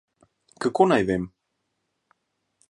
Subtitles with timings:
[0.65, 1.23] Kako naj vem?